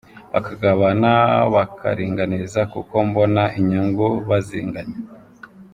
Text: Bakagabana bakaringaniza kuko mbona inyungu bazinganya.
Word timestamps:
Bakagabana 0.33 1.11
bakaringaniza 1.53 2.61
kuko 2.73 2.93
mbona 3.07 3.43
inyungu 3.59 4.05
bazinganya. 4.29 4.97